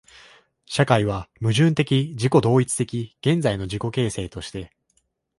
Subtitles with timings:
[0.65, 4.71] 社会は矛盾的自己同一的現在の自己形成として、